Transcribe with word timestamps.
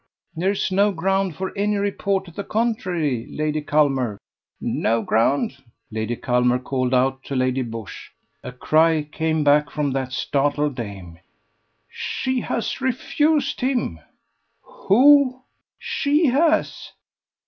"There 0.35 0.49
is 0.49 0.71
no 0.71 0.91
ground 0.91 1.35
for 1.35 1.55
any 1.55 1.75
report 1.75 2.25
to 2.25 2.31
the 2.31 2.43
contrary, 2.43 3.27
Lady 3.29 3.61
Culmer." 3.61 4.17
"No 4.59 5.03
ground!" 5.03 5.63
Lady 5.91 6.15
Culmer 6.15 6.57
called 6.57 6.91
out 6.91 7.21
to 7.25 7.35
Lady 7.35 7.61
Busshe. 7.61 8.09
A 8.43 8.51
cry 8.51 9.03
came 9.03 9.43
back 9.43 9.69
from 9.69 9.91
that 9.91 10.11
startled 10.11 10.73
dame. 10.73 11.19
"She 11.87 12.39
has 12.41 12.81
refused 12.81 13.61
him!" 13.61 13.99
"Who?" 14.63 15.43
"She 15.77 16.25
has." 16.31 16.93